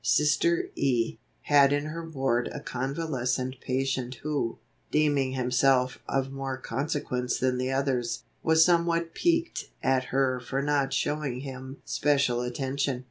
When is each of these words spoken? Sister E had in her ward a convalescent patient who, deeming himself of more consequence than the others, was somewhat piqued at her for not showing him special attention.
Sister 0.03 0.71
E 0.75 1.19
had 1.41 1.71
in 1.71 1.85
her 1.85 2.03
ward 2.03 2.49
a 2.51 2.59
convalescent 2.59 3.57
patient 3.61 4.15
who, 4.23 4.57
deeming 4.89 5.33
himself 5.33 5.99
of 6.09 6.31
more 6.31 6.57
consequence 6.57 7.37
than 7.37 7.59
the 7.59 7.71
others, 7.71 8.23
was 8.41 8.65
somewhat 8.65 9.13
piqued 9.13 9.65
at 9.83 10.05
her 10.05 10.39
for 10.39 10.63
not 10.63 10.91
showing 10.91 11.41
him 11.41 11.77
special 11.85 12.41
attention. 12.41 12.99